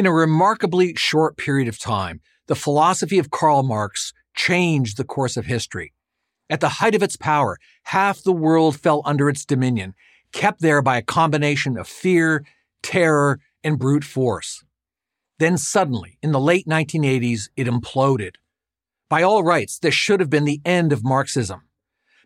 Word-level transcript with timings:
In 0.00 0.06
a 0.06 0.12
remarkably 0.14 0.94
short 0.94 1.36
period 1.36 1.68
of 1.68 1.78
time, 1.78 2.22
the 2.46 2.54
philosophy 2.54 3.18
of 3.18 3.30
Karl 3.30 3.62
Marx 3.62 4.14
changed 4.34 4.96
the 4.96 5.04
course 5.04 5.36
of 5.36 5.44
history. 5.44 5.92
At 6.48 6.60
the 6.60 6.80
height 6.80 6.94
of 6.94 7.02
its 7.02 7.16
power, 7.16 7.58
half 7.82 8.22
the 8.22 8.32
world 8.32 8.80
fell 8.80 9.02
under 9.04 9.28
its 9.28 9.44
dominion, 9.44 9.92
kept 10.32 10.62
there 10.62 10.80
by 10.80 10.96
a 10.96 11.02
combination 11.02 11.76
of 11.76 11.86
fear, 11.86 12.46
terror, 12.82 13.40
and 13.62 13.78
brute 13.78 14.04
force. 14.04 14.64
Then 15.38 15.58
suddenly, 15.58 16.16
in 16.22 16.32
the 16.32 16.40
late 16.40 16.66
1980s, 16.66 17.50
it 17.54 17.66
imploded. 17.66 18.36
By 19.10 19.22
all 19.22 19.42
rights, 19.44 19.78
this 19.78 19.92
should 19.92 20.20
have 20.20 20.30
been 20.30 20.46
the 20.46 20.62
end 20.64 20.94
of 20.94 21.04
Marxism. 21.04 21.68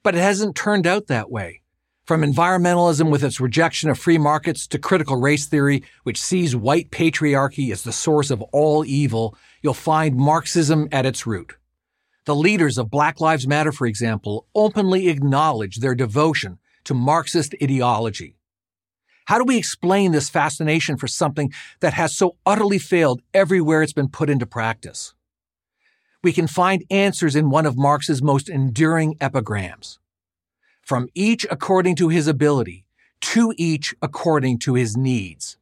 But 0.04 0.14
it 0.14 0.20
hasn't 0.20 0.54
turned 0.54 0.86
out 0.86 1.08
that 1.08 1.28
way. 1.28 1.63
From 2.04 2.20
environmentalism 2.20 3.10
with 3.10 3.24
its 3.24 3.40
rejection 3.40 3.88
of 3.88 3.98
free 3.98 4.18
markets 4.18 4.66
to 4.66 4.78
critical 4.78 5.16
race 5.16 5.46
theory, 5.46 5.82
which 6.02 6.20
sees 6.20 6.54
white 6.54 6.90
patriarchy 6.90 7.72
as 7.72 7.82
the 7.82 7.92
source 7.92 8.30
of 8.30 8.42
all 8.52 8.84
evil, 8.84 9.34
you'll 9.62 9.72
find 9.72 10.14
Marxism 10.14 10.86
at 10.92 11.06
its 11.06 11.26
root. 11.26 11.54
The 12.26 12.34
leaders 12.34 12.76
of 12.76 12.90
Black 12.90 13.22
Lives 13.22 13.46
Matter, 13.46 13.72
for 13.72 13.86
example, 13.86 14.46
openly 14.54 15.08
acknowledge 15.08 15.76
their 15.76 15.94
devotion 15.94 16.58
to 16.84 16.92
Marxist 16.92 17.54
ideology. 17.62 18.36
How 19.24 19.38
do 19.38 19.44
we 19.44 19.56
explain 19.56 20.12
this 20.12 20.28
fascination 20.28 20.98
for 20.98 21.06
something 21.06 21.54
that 21.80 21.94
has 21.94 22.14
so 22.14 22.36
utterly 22.44 22.78
failed 22.78 23.22
everywhere 23.32 23.82
it's 23.82 23.94
been 23.94 24.10
put 24.10 24.28
into 24.28 24.44
practice? 24.44 25.14
We 26.22 26.34
can 26.34 26.48
find 26.48 26.84
answers 26.90 27.34
in 27.34 27.48
one 27.48 27.64
of 27.64 27.78
Marx's 27.78 28.22
most 28.22 28.50
enduring 28.50 29.16
epigrams 29.22 29.98
from 30.84 31.08
each 31.14 31.46
according 31.50 31.96
to 31.96 32.08
his 32.08 32.26
ability, 32.26 32.84
to 33.20 33.54
each 33.56 33.94
according 34.02 34.58
to 34.58 34.74
his 34.74 34.96
needs. 34.96 35.56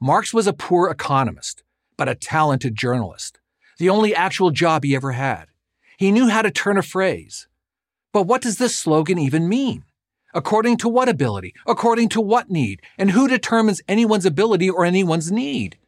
Marx 0.00 0.32
was 0.32 0.46
a 0.46 0.52
poor 0.52 0.90
economist, 0.90 1.62
but 1.96 2.08
a 2.08 2.14
talented 2.14 2.74
journalist, 2.76 3.40
the 3.78 3.88
only 3.88 4.14
actual 4.14 4.50
job 4.50 4.84
he 4.84 4.94
ever 4.94 5.12
had. 5.12 5.46
He 5.98 6.12
knew 6.12 6.28
how 6.28 6.42
to 6.42 6.50
turn 6.50 6.78
a 6.78 6.82
phrase. 6.82 7.46
But 8.12 8.22
what 8.22 8.42
does 8.42 8.58
this 8.58 8.76
slogan 8.76 9.18
even 9.18 9.48
mean? 9.48 9.84
According 10.32 10.78
to 10.78 10.88
what 10.88 11.08
ability? 11.08 11.54
According 11.66 12.08
to 12.10 12.20
what 12.20 12.50
need? 12.50 12.80
And 12.96 13.10
who 13.10 13.28
determines 13.28 13.82
anyone's 13.88 14.26
ability 14.26 14.70
or 14.70 14.84
anyone's 14.84 15.30
need? 15.30 15.78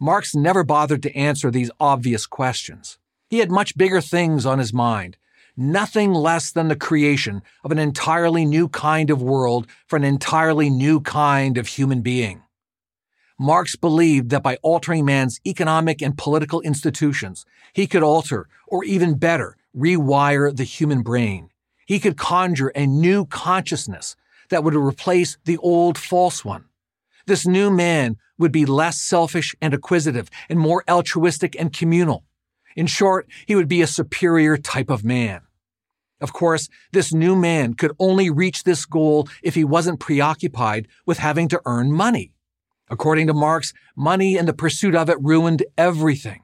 Marx 0.00 0.34
never 0.34 0.64
bothered 0.64 1.02
to 1.02 1.16
answer 1.16 1.50
these 1.50 1.70
obvious 1.80 2.26
questions. 2.26 2.98
He 3.28 3.38
had 3.38 3.50
much 3.50 3.76
bigger 3.76 4.00
things 4.00 4.46
on 4.46 4.58
his 4.58 4.72
mind, 4.72 5.16
nothing 5.58 6.14
less 6.14 6.52
than 6.52 6.68
the 6.68 6.76
creation 6.76 7.42
of 7.64 7.72
an 7.72 7.78
entirely 7.78 8.44
new 8.44 8.68
kind 8.68 9.10
of 9.10 9.20
world 9.20 9.66
for 9.86 9.96
an 9.96 10.04
entirely 10.04 10.70
new 10.70 11.00
kind 11.00 11.58
of 11.58 11.66
human 11.66 12.00
being. 12.00 12.42
Marx 13.40 13.76
believed 13.76 14.30
that 14.30 14.42
by 14.42 14.56
altering 14.62 15.04
man's 15.04 15.40
economic 15.46 16.00
and 16.00 16.16
political 16.16 16.60
institutions, 16.60 17.44
he 17.72 17.86
could 17.86 18.02
alter, 18.02 18.48
or 18.66 18.84
even 18.84 19.18
better, 19.18 19.56
rewire 19.76 20.56
the 20.56 20.64
human 20.64 21.02
brain. 21.02 21.50
He 21.86 22.00
could 22.00 22.16
conjure 22.16 22.72
a 22.74 22.86
new 22.86 23.26
consciousness 23.26 24.16
that 24.50 24.64
would 24.64 24.74
replace 24.74 25.38
the 25.44 25.58
old 25.58 25.98
false 25.98 26.44
one. 26.44 26.64
This 27.26 27.46
new 27.46 27.70
man 27.70 28.16
would 28.38 28.52
be 28.52 28.64
less 28.64 29.00
selfish 29.00 29.54
and 29.60 29.74
acquisitive 29.74 30.30
and 30.48 30.58
more 30.58 30.84
altruistic 30.88 31.54
and 31.58 31.72
communal. 31.72 32.24
In 32.76 32.86
short, 32.86 33.28
he 33.46 33.54
would 33.54 33.68
be 33.68 33.82
a 33.82 33.86
superior 33.86 34.56
type 34.56 34.90
of 34.90 35.04
man. 35.04 35.42
Of 36.20 36.32
course, 36.32 36.68
this 36.92 37.12
new 37.12 37.36
man 37.36 37.74
could 37.74 37.92
only 37.98 38.28
reach 38.28 38.64
this 38.64 38.84
goal 38.86 39.28
if 39.42 39.54
he 39.54 39.64
wasn't 39.64 40.00
preoccupied 40.00 40.88
with 41.06 41.18
having 41.18 41.48
to 41.48 41.62
earn 41.64 41.92
money. 41.92 42.32
According 42.90 43.26
to 43.28 43.34
Marx, 43.34 43.72
money 43.94 44.36
and 44.36 44.48
the 44.48 44.52
pursuit 44.52 44.94
of 44.94 45.08
it 45.08 45.18
ruined 45.20 45.64
everything. 45.76 46.42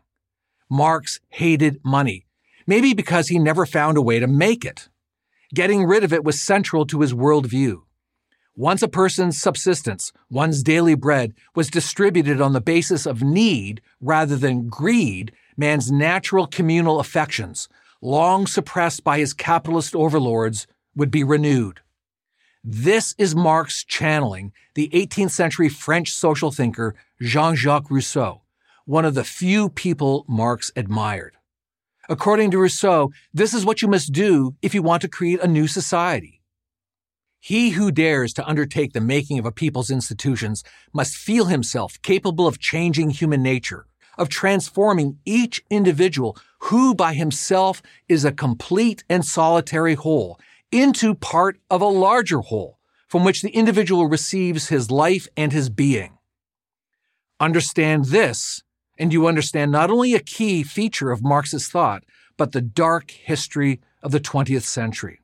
Marx 0.70 1.20
hated 1.30 1.80
money, 1.84 2.26
maybe 2.66 2.94
because 2.94 3.28
he 3.28 3.38
never 3.38 3.66
found 3.66 3.96
a 3.96 4.02
way 4.02 4.18
to 4.18 4.26
make 4.26 4.64
it. 4.64 4.88
Getting 5.54 5.84
rid 5.84 6.04
of 6.04 6.12
it 6.12 6.24
was 6.24 6.40
central 6.40 6.86
to 6.86 7.00
his 7.00 7.14
worldview. 7.14 7.82
Once 8.56 8.82
a 8.82 8.88
person's 8.88 9.40
subsistence, 9.40 10.12
one's 10.30 10.62
daily 10.62 10.94
bread, 10.94 11.34
was 11.56 11.68
distributed 11.68 12.40
on 12.40 12.52
the 12.52 12.60
basis 12.60 13.06
of 13.06 13.22
need 13.22 13.80
rather 14.00 14.36
than 14.36 14.68
greed, 14.68 15.32
man's 15.56 15.90
natural 15.90 16.46
communal 16.46 17.00
affections, 17.00 17.68
long 18.04 18.46
suppressed 18.46 19.02
by 19.02 19.18
his 19.18 19.32
capitalist 19.32 19.96
overlords, 19.96 20.66
would 20.94 21.10
be 21.10 21.24
renewed. 21.24 21.80
This 22.62 23.14
is 23.16 23.34
Marx 23.34 23.82
channeling 23.82 24.52
the 24.74 24.90
18th 24.90 25.30
century 25.30 25.68
French 25.68 26.12
social 26.12 26.50
thinker 26.50 26.94
Jean 27.20 27.56
Jacques 27.56 27.90
Rousseau, 27.90 28.42
one 28.84 29.06
of 29.06 29.14
the 29.14 29.24
few 29.24 29.70
people 29.70 30.24
Marx 30.28 30.70
admired. 30.76 31.36
According 32.08 32.50
to 32.50 32.58
Rousseau, 32.58 33.10
this 33.32 33.54
is 33.54 33.64
what 33.64 33.80
you 33.80 33.88
must 33.88 34.12
do 34.12 34.54
if 34.60 34.74
you 34.74 34.82
want 34.82 35.00
to 35.02 35.08
create 35.08 35.40
a 35.40 35.48
new 35.48 35.66
society. 35.66 36.42
He 37.40 37.70
who 37.70 37.90
dares 37.90 38.34
to 38.34 38.46
undertake 38.46 38.92
the 38.92 39.00
making 39.00 39.38
of 39.38 39.46
a 39.46 39.52
people's 39.52 39.90
institutions 39.90 40.62
must 40.92 41.16
feel 41.16 41.46
himself 41.46 42.00
capable 42.02 42.46
of 42.46 42.58
changing 42.58 43.10
human 43.10 43.42
nature, 43.42 43.86
of 44.18 44.28
transforming 44.28 45.18
each 45.24 45.64
individual 45.70 46.36
who 46.60 46.94
by 46.94 47.14
himself 47.14 47.82
is 48.08 48.24
a 48.24 48.32
complete 48.32 49.04
and 49.08 49.24
solitary 49.24 49.94
whole 49.94 50.38
into 50.72 51.14
part 51.14 51.58
of 51.70 51.80
a 51.80 51.86
larger 51.86 52.40
whole 52.40 52.78
from 53.08 53.24
which 53.24 53.42
the 53.42 53.50
individual 53.50 54.06
receives 54.06 54.68
his 54.68 54.90
life 54.90 55.28
and 55.36 55.52
his 55.52 55.68
being. 55.68 56.18
Understand 57.38 58.06
this, 58.06 58.62
and 58.98 59.12
you 59.12 59.26
understand 59.26 59.70
not 59.70 59.90
only 59.90 60.14
a 60.14 60.20
key 60.20 60.62
feature 60.62 61.10
of 61.10 61.22
Marx's 61.22 61.68
thought, 61.68 62.04
but 62.36 62.52
the 62.52 62.60
dark 62.60 63.10
history 63.10 63.80
of 64.02 64.12
the 64.12 64.20
20th 64.20 64.62
century. 64.62 65.20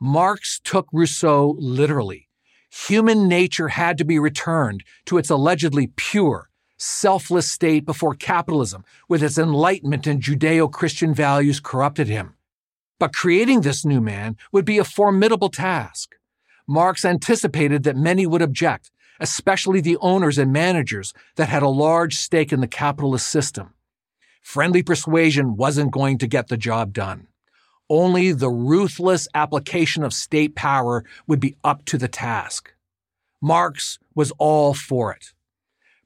Marx 0.00 0.60
took 0.62 0.88
Rousseau 0.92 1.56
literally. 1.58 2.28
Human 2.70 3.28
nature 3.28 3.68
had 3.68 3.98
to 3.98 4.04
be 4.04 4.18
returned 4.18 4.84
to 5.06 5.18
its 5.18 5.30
allegedly 5.30 5.92
pure, 5.96 6.49
selfless 6.80 7.50
state 7.50 7.84
before 7.84 8.14
capitalism, 8.14 8.84
with 9.08 9.22
its 9.22 9.38
enlightenment 9.38 10.06
and 10.06 10.22
Judeo 10.22 10.70
Christian 10.70 11.12
values, 11.14 11.60
corrupted 11.60 12.08
him. 12.08 12.34
But 12.98 13.12
creating 13.14 13.60
this 13.60 13.84
new 13.84 14.00
man 14.00 14.36
would 14.52 14.64
be 14.64 14.78
a 14.78 14.84
formidable 14.84 15.50
task. 15.50 16.16
Marx 16.66 17.04
anticipated 17.04 17.82
that 17.82 17.96
many 17.96 18.26
would 18.26 18.42
object, 18.42 18.90
especially 19.18 19.80
the 19.80 19.98
owners 19.98 20.38
and 20.38 20.52
managers 20.52 21.12
that 21.36 21.48
had 21.48 21.62
a 21.62 21.68
large 21.68 22.16
stake 22.16 22.52
in 22.52 22.60
the 22.60 22.66
capitalist 22.66 23.28
system. 23.28 23.74
Friendly 24.40 24.82
persuasion 24.82 25.56
wasn't 25.56 25.92
going 25.92 26.18
to 26.18 26.26
get 26.26 26.48
the 26.48 26.56
job 26.56 26.92
done. 26.92 27.26
Only 27.88 28.32
the 28.32 28.48
ruthless 28.48 29.28
application 29.34 30.02
of 30.04 30.14
state 30.14 30.54
power 30.54 31.04
would 31.26 31.40
be 31.40 31.56
up 31.64 31.84
to 31.86 31.98
the 31.98 32.08
task. 32.08 32.72
Marx 33.42 33.98
was 34.14 34.32
all 34.38 34.74
for 34.74 35.12
it. 35.12 35.32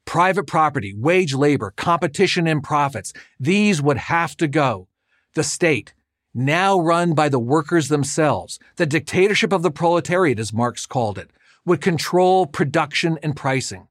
Private 0.05 0.45
property, 0.45 0.93
wage 0.93 1.33
labor, 1.33 1.73
competition 1.75 2.47
and 2.47 2.63
profits, 2.63 3.11
these 3.39 3.81
would 3.81 3.97
have 3.97 4.37
to 4.37 4.47
go. 4.47 4.87
The 5.33 5.43
state, 5.43 5.93
now 6.33 6.79
run 6.79 7.13
by 7.13 7.29
the 7.29 7.39
workers 7.39 7.87
themselves, 7.87 8.59
the 8.75 8.85
dictatorship 8.85 9.51
of 9.51 9.63
the 9.63 9.71
proletariat, 9.71 10.39
as 10.39 10.53
Marx 10.53 10.85
called 10.85 11.17
it, 11.17 11.31
would 11.65 11.81
control 11.81 12.45
production 12.45 13.17
and 13.23 13.35
pricing. 13.35 13.87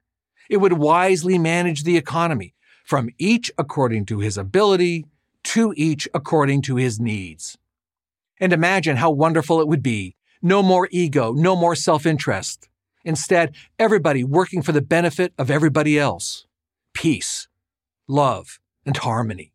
It 0.49 0.59
would 0.59 0.75
wisely 0.75 1.39
manage 1.39 1.83
the 1.83 1.97
economy, 1.97 2.55
from 2.85 3.11
each 3.19 3.51
according 3.59 4.07
to 4.07 4.21
his 4.21 4.39
ability, 4.39 5.07
to 5.45 5.75
each 5.77 6.09
according 6.15 6.63
to 6.63 6.77
his 6.77 7.01
needs. 7.01 7.59
And 8.39 8.53
imagine 8.53 8.97
how 8.97 9.11
wonderful 9.11 9.61
it 9.61 9.69
would 9.69 9.83
be. 9.83 10.17
No 10.43 10.63
more 10.63 10.89
ego, 10.91 11.33
no 11.33 11.57
more 11.57 11.75
self-interest. 11.75 12.69
Instead, 13.05 13.55
everybody 13.79 14.25
working 14.25 14.63
for 14.63 14.73
the 14.73 14.81
benefit 14.81 15.33
of 15.39 15.51
everybody 15.51 15.99
else. 15.99 16.47
Peace, 16.95 17.49
love, 18.09 18.59
and 18.87 18.97
harmony. 18.97 19.53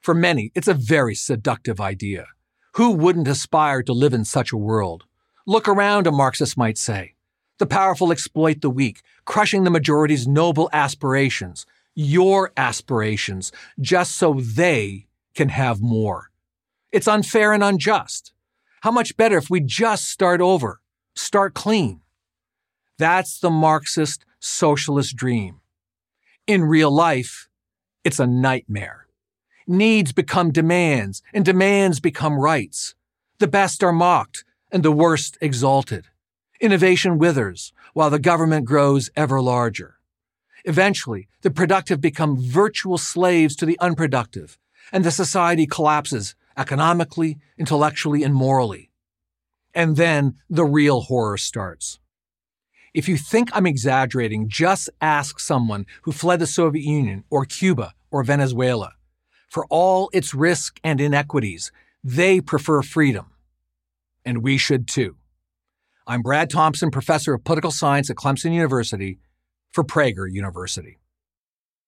For 0.00 0.14
many, 0.14 0.52
it's 0.54 0.68
a 0.68 0.74
very 0.74 1.14
seductive 1.14 1.80
idea. 1.80 2.26
Who 2.74 2.92
wouldn't 2.92 3.28
aspire 3.28 3.82
to 3.82 3.92
live 3.92 4.12
in 4.12 4.24
such 4.24 4.52
a 4.52 4.56
world? 4.56 5.04
Look 5.46 5.68
around, 5.68 6.06
a 6.06 6.12
Marxist 6.12 6.56
might 6.56 6.78
say. 6.78 7.14
The 7.58 7.66
powerful 7.66 8.12
exploit 8.12 8.60
the 8.60 8.70
weak, 8.70 9.02
crushing 9.24 9.64
the 9.64 9.70
majority's 9.70 10.26
noble 10.26 10.68
aspirations, 10.72 11.66
your 11.94 12.52
aspirations, 12.56 13.52
just 13.80 14.16
so 14.16 14.34
they 14.34 15.06
can 15.34 15.50
have 15.50 15.80
more. 15.80 16.30
It's 16.92 17.08
unfair 17.08 17.52
and 17.52 17.62
unjust. 17.62 18.32
How 18.82 18.90
much 18.90 19.16
better 19.16 19.38
if 19.38 19.48
we 19.48 19.60
just 19.60 20.08
start 20.08 20.40
over, 20.40 20.80
start 21.14 21.54
clean? 21.54 22.00
That's 22.98 23.40
the 23.40 23.50
Marxist 23.50 24.24
socialist 24.38 25.16
dream. 25.16 25.60
In 26.46 26.64
real 26.64 26.92
life, 26.92 27.48
it's 28.04 28.20
a 28.20 28.26
nightmare. 28.26 29.06
Needs 29.66 30.12
become 30.12 30.52
demands, 30.52 31.22
and 31.32 31.44
demands 31.44 31.98
become 31.98 32.38
rights. 32.38 32.94
The 33.38 33.48
best 33.48 33.82
are 33.82 33.92
mocked, 33.92 34.44
and 34.70 34.82
the 34.82 34.92
worst 34.92 35.38
exalted. 35.40 36.06
Innovation 36.60 37.18
withers, 37.18 37.72
while 37.94 38.10
the 38.10 38.18
government 38.18 38.64
grows 38.64 39.10
ever 39.16 39.40
larger. 39.40 39.96
Eventually, 40.64 41.28
the 41.40 41.50
productive 41.50 42.00
become 42.00 42.40
virtual 42.40 42.98
slaves 42.98 43.56
to 43.56 43.66
the 43.66 43.78
unproductive, 43.80 44.56
and 44.92 45.04
the 45.04 45.10
society 45.10 45.66
collapses 45.66 46.36
economically, 46.56 47.38
intellectually, 47.58 48.22
and 48.22 48.34
morally. 48.34 48.90
And 49.74 49.96
then 49.96 50.36
the 50.48 50.64
real 50.64 51.00
horror 51.00 51.38
starts. 51.38 51.98
If 52.94 53.08
you 53.08 53.16
think 53.16 53.50
I'm 53.52 53.66
exaggerating, 53.66 54.48
just 54.48 54.88
ask 55.00 55.40
someone 55.40 55.84
who 56.02 56.12
fled 56.12 56.38
the 56.38 56.46
Soviet 56.46 56.84
Union 56.84 57.24
or 57.28 57.44
Cuba 57.44 57.92
or 58.12 58.22
Venezuela. 58.22 58.92
For 59.48 59.66
all 59.68 60.10
its 60.12 60.32
risk 60.32 60.78
and 60.84 61.00
inequities, 61.00 61.72
they 62.04 62.40
prefer 62.40 62.82
freedom. 62.82 63.32
And 64.24 64.44
we 64.44 64.56
should 64.58 64.86
too. 64.86 65.16
I'm 66.06 66.22
Brad 66.22 66.50
Thompson, 66.50 66.92
professor 66.92 67.34
of 67.34 67.42
political 67.42 67.72
science 67.72 68.10
at 68.10 68.16
Clemson 68.16 68.52
University 68.52 69.18
for 69.72 69.82
Prager 69.82 70.30
University. 70.30 70.98